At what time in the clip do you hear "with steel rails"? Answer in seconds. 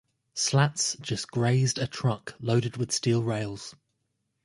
2.75-3.75